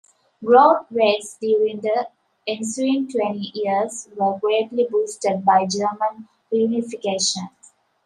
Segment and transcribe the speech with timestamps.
[0.43, 2.09] Growth rates during the
[2.47, 7.51] ensuing twenty years were greatly boosted by German reunification.